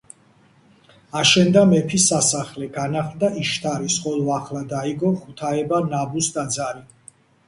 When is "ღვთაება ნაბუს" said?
5.19-6.31